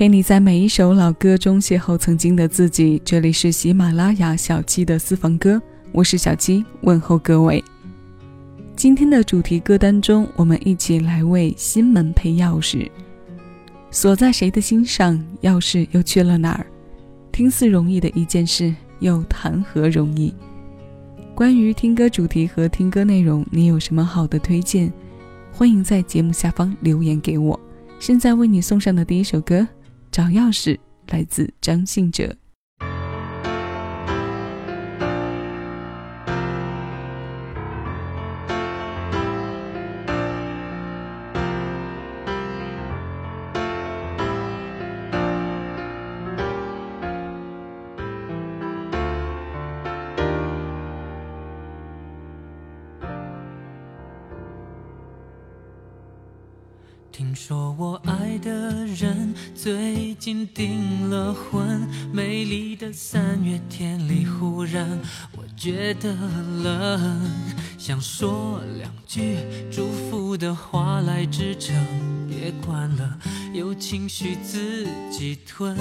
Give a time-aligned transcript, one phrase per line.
[0.00, 2.98] 陪你在每一首老歌中邂逅曾经的自己。
[3.04, 5.60] 这里是喜马拉雅小七的私房歌，
[5.92, 7.62] 我是小七，问候各位。
[8.74, 12.88] 今天的主题歌单中，我们一起来为心门配钥匙。
[13.90, 15.22] 锁在谁的心上？
[15.42, 16.64] 钥匙又去了哪儿？
[17.30, 20.34] 听似容易的一件事，又谈何容易？
[21.34, 24.90] 关于听歌主题和听歌内容，你有什么好的推荐？
[25.52, 27.60] 欢迎在节目下方留言给我。
[27.98, 29.68] 现在为你送上的第一首歌。
[30.10, 30.78] 找钥匙，
[31.08, 32.36] 来自张信哲。
[57.20, 64.98] 听说我爱的人最近订了婚，美丽的三月天里，忽然
[65.36, 66.14] 我觉得
[66.62, 67.30] 冷，
[67.76, 69.36] 想说两句
[69.70, 71.76] 祝福的话来支撑，
[72.26, 73.18] 别管了，
[73.52, 75.76] 有情绪自己吞。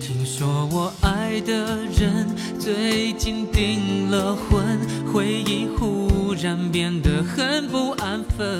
[0.00, 4.64] 听说我爱的人最近订了婚，
[5.12, 8.58] 回忆忽然变得很不安分。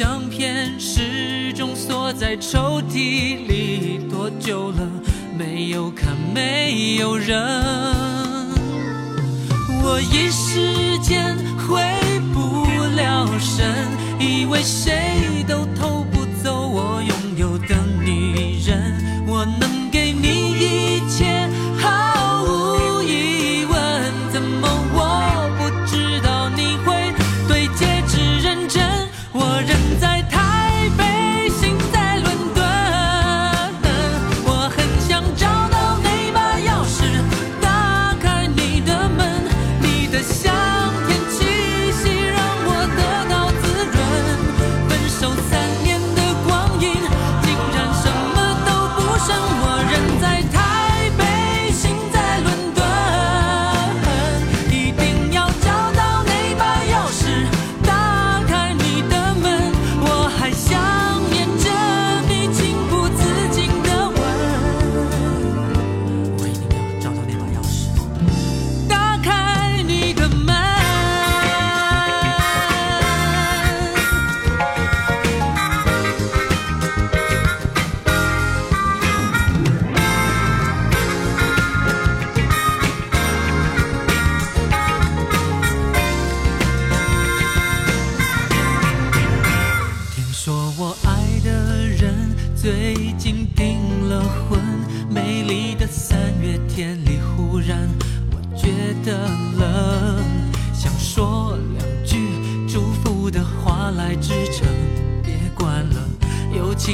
[0.00, 4.88] 相片始终锁在抽屉里，多久了？
[5.36, 7.38] 没有看，没有人。
[9.82, 11.82] 我一时间回
[12.32, 12.64] 不
[12.96, 13.86] 了神，
[14.18, 15.28] 以为谁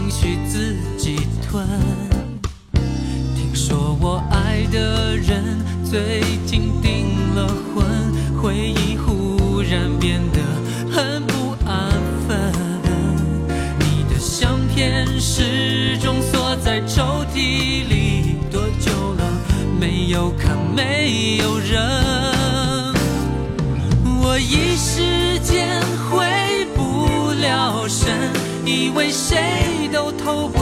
[0.06, 1.67] 情绪自己吞。
[3.34, 5.43] 听说我爱的人
[5.84, 10.39] 最近订了婚，回忆忽然变得
[10.93, 11.91] 很不安
[12.28, 12.53] 分。
[13.81, 19.25] 你的相片始终锁在抽屉里，多久了？
[19.81, 21.83] 没有看，没有人。
[24.22, 28.15] 我一时间回不了神。
[28.69, 29.39] 以为谁
[30.26, 30.56] 都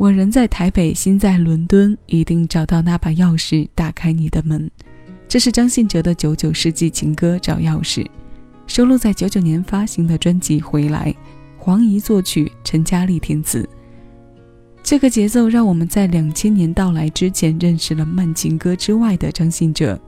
[0.00, 4.70] 我人在台北，心在伦敦，一定找到那把钥匙，打开你的门。
[5.28, 8.02] 这是张信哲的九九世纪情歌《找钥匙》，
[8.66, 11.12] 收录在九九年发行的专辑《回来》，
[11.58, 13.68] 黄怡作曲，陈嘉丽填词。
[14.82, 20.00] 这个节奏让我们在两千年到来之前认识了慢情歌之外的张信哲。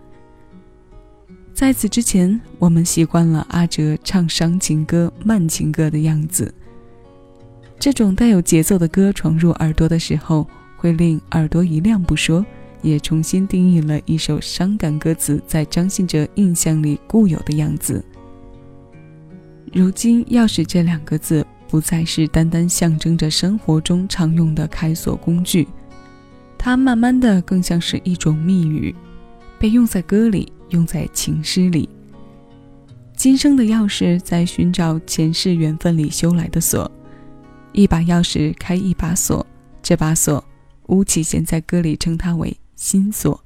[1.53, 6.55] 在此之前，我们习惯了阿哲唱伤情歌、慢情歌的样子。
[7.83, 10.47] 这种带有节奏的歌闯入耳朵的时候，
[10.77, 12.47] 会令耳朵一亮不说，
[12.81, 18.01] 也重新定义了一首伤感歌词在张信哲印象里固有的样子。
[19.73, 25.67] 如今，“钥匙”这两个字不再是单单象征着生活中常用的开锁工具，
[26.57, 28.95] 它慢慢的更像是一种密语，
[29.59, 31.89] 被用在歌里，用在情诗里。
[33.17, 36.89] 今生的钥匙，在寻找前世缘分里修来的锁。
[37.73, 39.47] 一把钥匙开一把锁，
[39.83, 40.45] 这把锁，
[40.89, 43.43] 巫启贤在歌里称它为心锁。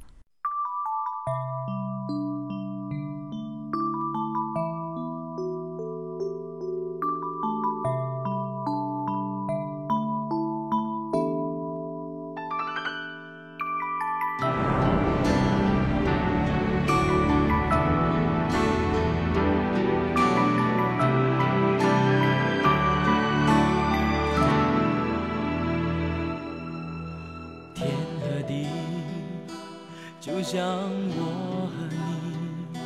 [30.48, 32.78] 像我和你，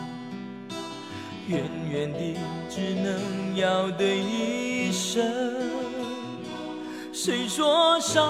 [1.46, 1.52] 远
[1.90, 2.18] 远的
[2.70, 5.22] 只能要的一生。
[7.12, 8.22] 谁说刹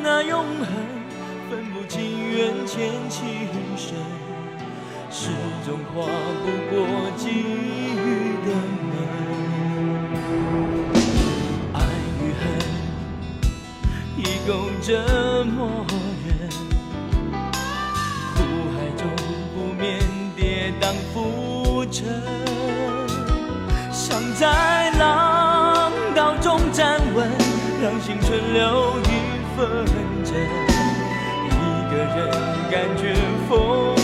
[0.00, 0.68] 那永恒，
[1.50, 3.96] 分不清缘浅情深，
[5.10, 5.30] 始
[5.66, 6.06] 终跨
[6.44, 6.86] 不过
[7.16, 8.48] 际遇的
[8.92, 8.94] 门。
[11.72, 11.76] 爱
[12.22, 12.42] 与恨，
[14.18, 15.84] 已够折磨。
[21.12, 22.04] 浮沉，
[23.92, 27.30] 想在浪涛中站稳，
[27.82, 29.10] 让青春留一
[29.56, 29.84] 份
[30.24, 30.34] 真。
[31.50, 31.58] 一
[31.90, 32.16] 个人
[32.70, 33.14] 感觉
[33.48, 33.94] 风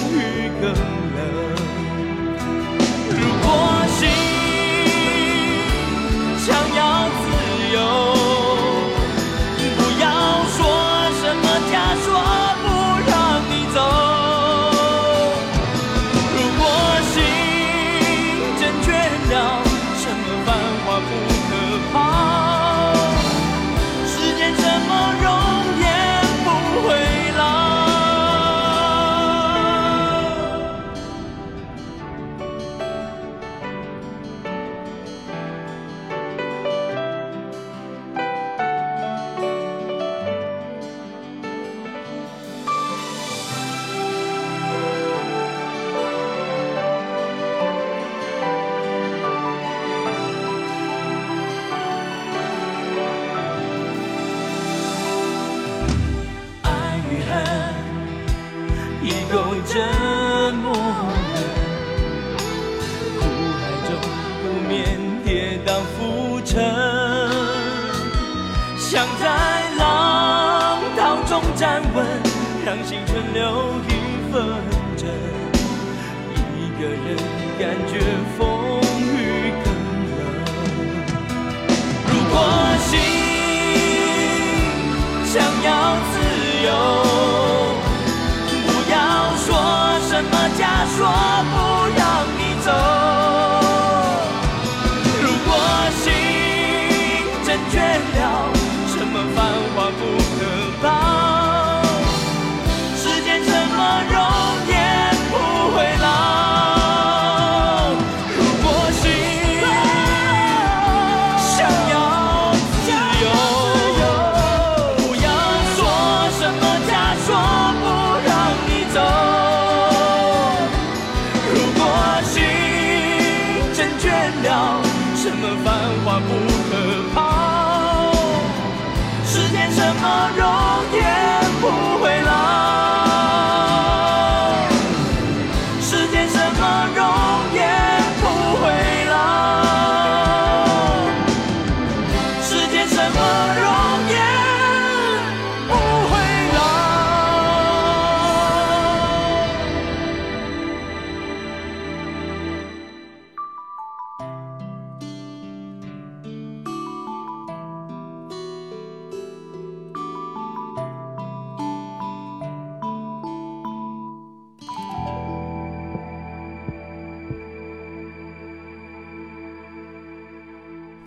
[73.32, 73.69] 青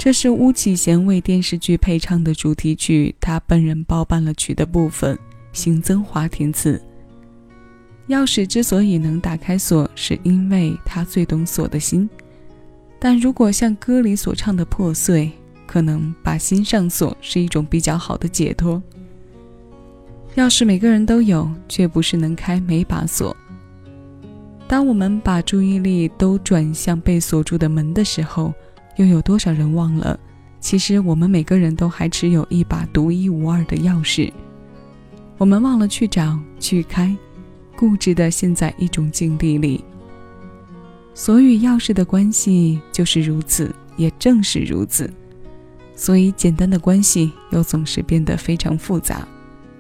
[0.04, 5.18] 这是巫启贤为电视剧配唱的主题曲，他本人包办了曲的部分，
[5.54, 6.82] 邢增华填词。
[8.10, 12.10] 钥匙之所以能打开锁，是因为他最懂锁的心。
[13.00, 15.32] 但如果像歌里所唱的破碎，
[15.66, 18.84] 可能把心上锁是一种比较好的解脱。
[20.36, 23.34] 钥匙每个人都有，却不是能开每把锁。
[24.68, 28.54] 当我们把注意力都转向被锁住的门的时候，
[28.96, 30.20] 又有多少人忘了，
[30.60, 34.32] 其实我们每个人都还持有一把独一无二的钥匙。
[35.38, 37.16] 我们忘了去找、去开，
[37.76, 39.84] 固执的陷在一种境地里。
[41.14, 45.12] 所与钥匙的关系就是如此，也正是如此。
[45.96, 49.28] 所以，简单的关系又总是变得非常复杂，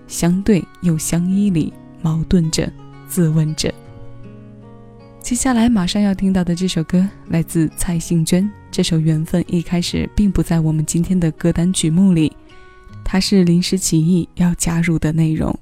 [0.07, 2.71] 相对又相依里，矛盾着，
[3.07, 3.73] 自问着。
[5.23, 12.35] 接下来马上要听到的这首歌来自蔡幸娟，这首《缘分》一开始并不在我们今天的歌单曲目里，
[13.05, 15.57] 它是临时起意要加入的内容。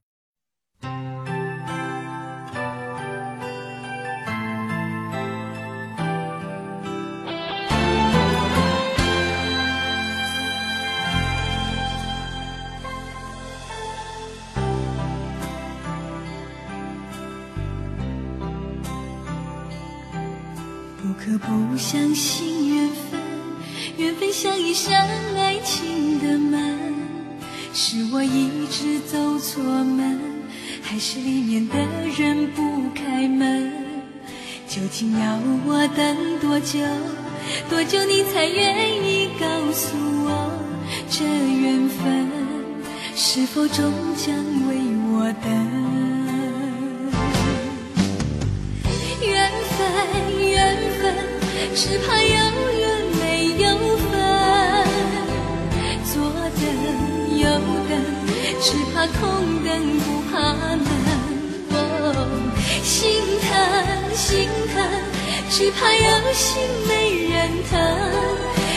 [22.22, 23.20] 不相信缘分，
[23.98, 26.78] 缘分像一扇爱情的门，
[27.74, 30.20] 是我一直走错门，
[30.84, 31.76] 还是里面的
[32.16, 32.62] 人不
[32.94, 33.74] 开门？
[34.68, 36.80] 究竟要我等多久，
[37.68, 40.52] 多久你才愿意告诉我，
[41.10, 42.28] 这缘分
[43.16, 44.36] 是否终将
[44.68, 44.76] 为
[45.12, 45.81] 我等？
[51.74, 52.84] 只怕有缘
[53.20, 53.24] 没
[53.64, 53.66] 有
[53.98, 54.12] 分，
[56.06, 56.14] 左
[56.60, 56.64] 等
[57.40, 57.44] 右
[57.88, 57.92] 等，
[58.62, 59.20] 只怕空
[59.64, 61.72] 等不怕冷。
[62.84, 62.92] 心
[63.42, 63.50] 疼
[64.14, 64.76] 心疼，
[65.50, 66.44] 只怕有心
[66.88, 66.90] 没
[67.30, 67.34] 人
[67.70, 67.72] 疼。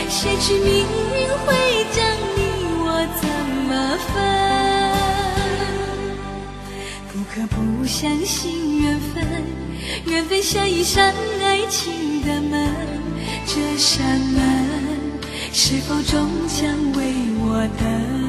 [0.08, 1.46] 谁知命运会
[1.92, 1.98] 将
[2.36, 2.38] 你
[2.80, 2.86] 我
[3.20, 3.22] 怎
[3.66, 3.70] 么
[4.12, 4.14] 分？
[7.12, 9.63] 不可不相信缘分。
[10.06, 12.68] 缘分像一扇爱情的门，
[13.46, 14.42] 这扇门
[15.52, 18.23] 是否终将为我等？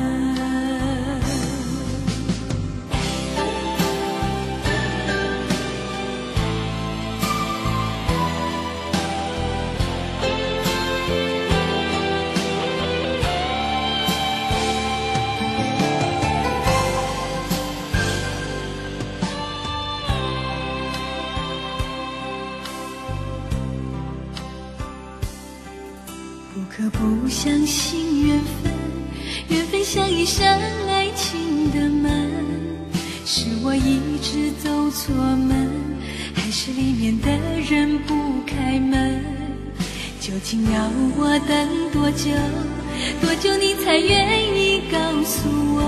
[45.76, 45.80] 我，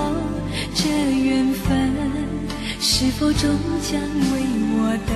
[0.74, 1.66] 这缘分
[2.80, 3.50] 是否终
[3.82, 4.00] 将
[4.32, 4.34] 为
[4.74, 5.12] 我等？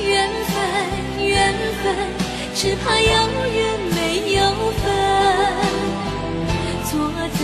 [0.00, 0.56] 缘分，
[1.22, 1.28] 缘
[1.82, 1.84] 分
[2.54, 3.06] 只怕有
[3.52, 3.56] 缘
[3.94, 3.98] 没
[4.36, 4.38] 有
[4.80, 4.84] 分，
[6.84, 6.90] 左
[7.36, 7.40] 等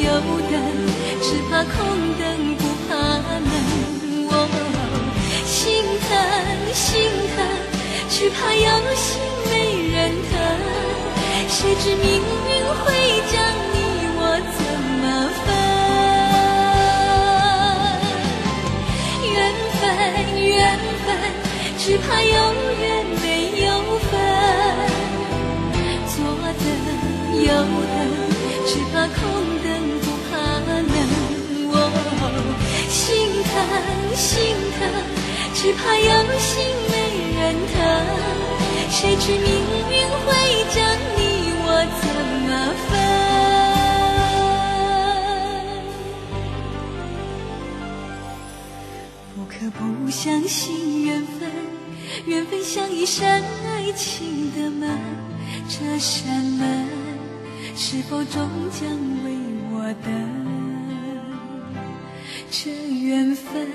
[0.00, 0.06] 右
[0.50, 0.52] 等，
[1.20, 1.74] 只怕空
[2.18, 2.22] 等
[8.20, 8.60] 只怕有
[8.94, 9.50] 心没
[9.94, 10.32] 人疼。
[11.48, 12.84] 谁知命运会
[13.32, 13.34] 将
[13.72, 13.74] 你
[14.14, 14.20] 我
[14.52, 14.60] 怎
[15.00, 15.02] 么
[15.40, 15.48] 分？
[19.24, 19.34] 缘
[19.80, 19.82] 分
[20.38, 20.52] 缘
[21.06, 21.08] 分，
[21.78, 22.36] 只怕有
[22.78, 22.84] 缘
[23.22, 23.24] 没。
[23.64, 23.66] 有
[24.10, 24.12] 份。
[26.12, 26.20] 左
[26.60, 26.62] 等
[27.42, 27.48] 右
[27.88, 27.96] 等，
[28.66, 29.18] 只怕空
[29.64, 29.66] 等
[30.02, 30.30] 不怕
[30.68, 30.68] 冷。
[31.72, 31.74] 哦，
[32.90, 33.00] 心
[33.48, 33.50] 疼
[34.14, 34.28] 心
[34.76, 34.78] 疼，
[35.54, 36.52] 只怕有心
[36.90, 36.94] 没
[37.54, 37.74] 疼。
[38.90, 39.40] 谁知命
[39.90, 40.28] 运会
[40.74, 40.78] 将
[41.16, 41.18] 你
[41.62, 41.66] 我
[42.00, 42.04] 怎
[42.46, 42.48] 么
[42.88, 42.90] 分？
[49.34, 49.78] 不可不
[50.10, 51.50] 相信缘分，
[52.26, 54.98] 缘分像一扇爱情的门，
[55.68, 56.88] 这扇门。
[57.76, 58.90] 是否终将
[59.24, 59.32] 为
[59.70, 60.10] 我等？
[62.50, 63.68] 这缘分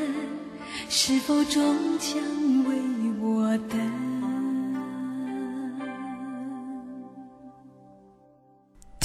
[0.89, 2.54] 是否终将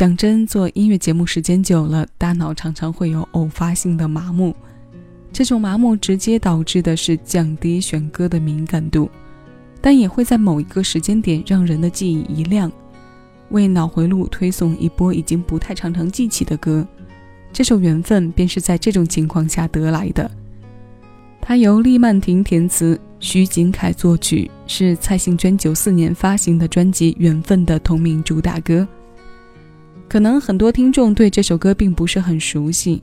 [0.00, 4.57] 讲真，做音乐节目时间久了，大脑常常会有偶发性的麻木。
[5.30, 9.11] 这种麻木直接导致的是降低选歌的敏感度，
[9.78, 12.73] 但也会在某一个时间点让人的记忆一亮，
[13.50, 16.88] 为脑回路推送一波已经不太常常记起的歌。
[17.52, 20.30] 这首《缘分》便是在这种情况下得来的。
[21.42, 28.88] 它由厉曼婷填词，徐景凯作曲，是蔡幸娟九四年发行的专辑《缘分》的同名主打歌。
[30.11, 33.00] 可能很多听众对这首歌并不是很熟悉。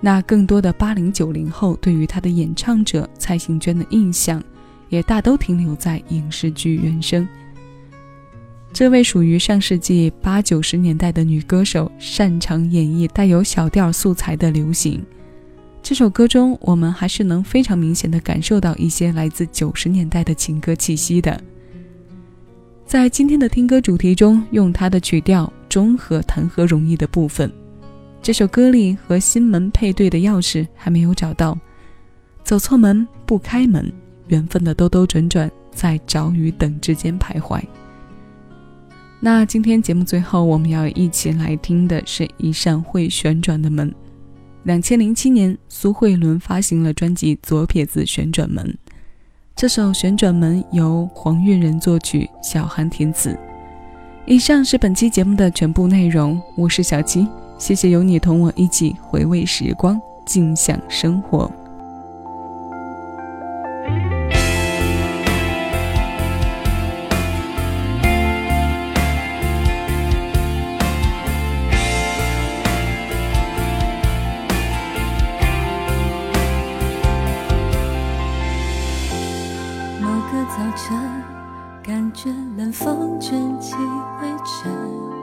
[0.00, 4.40] 那更多的八零九零后对于他的演唱者蔡幸娟的印象，
[4.88, 7.26] 也大都停留在影视剧原声。
[8.72, 15.04] 这位属于上世纪八九十年代的女歌手，擅长演绎带有小调素材的流行。
[15.82, 21.42] 这首歌中，我们还是能非常明显的感受到一些来自九十年代的情歌气息的。
[22.86, 27.50] 在今天的听歌主题中，用她的曲调中和谈何容易的部分。
[28.22, 31.58] 这首歌里和心门配对的钥匙还没有找到，
[32.44, 33.92] 走错门不开门，
[34.28, 37.60] 缘分的兜兜转转在找与等之间徘徊。
[39.18, 43.92] 那今天节目最后我们要一起来听的是一扇会旋转的门。
[44.62, 48.64] 两千零七年，苏慧伦发行了专辑《左撇子旋转门》，
[49.56, 53.36] 这首《旋转门》由黄韵仁作曲，小韩填词。
[54.26, 57.28] 以上是本期节目的全部内容，我是小七。
[57.58, 61.50] 谢谢有你同我一起回味时光，静享生活。
[80.00, 81.33] 某个早晨，
[81.86, 84.26] 感觉冷风卷起灰
[84.62, 85.13] 尘。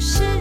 [0.00, 0.37] 是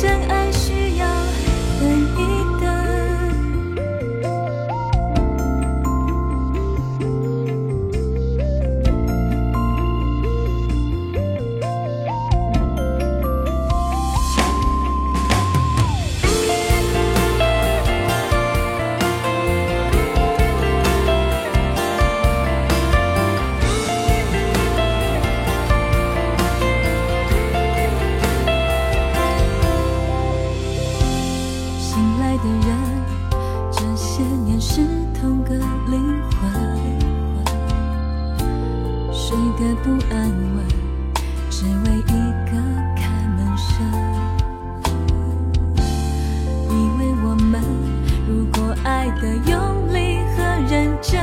[0.00, 0.37] 相爱。
[32.28, 32.68] 爱的人
[33.72, 34.82] 这些年是
[35.18, 36.36] 同个灵魂
[39.10, 40.62] 睡得不安稳
[41.48, 42.12] 只为一
[42.44, 42.52] 个
[42.94, 43.66] 开门声？
[46.68, 47.62] 以为我们
[48.28, 49.56] 如果爱的用
[49.94, 51.18] 力和认真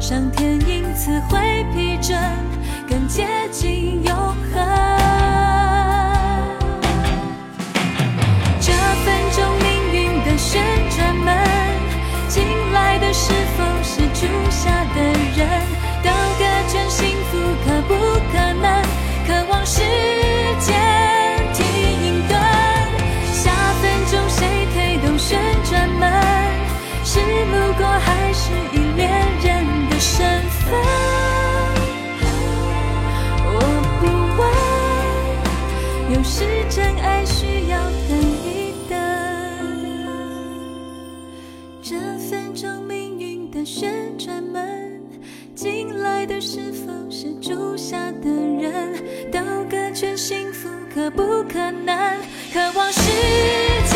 [0.00, 2.18] 上天因此会批准
[2.88, 3.91] 更接近
[19.64, 19.80] 时
[20.58, 20.74] 间
[21.54, 22.36] 停顿
[23.32, 26.10] 下分钟谁推动旋转门
[27.04, 29.08] 是路过还是以恋
[29.40, 30.72] 人的身份。
[33.44, 33.56] 我
[34.00, 34.02] 不
[34.38, 34.42] 问
[36.16, 38.98] 有时真爱需要等一等
[41.80, 45.00] 这分钟命运的旋转门
[45.54, 49.21] 进来的是否是住下的人
[50.02, 52.18] 全幸福可不可能？
[52.52, 53.91] 渴望世。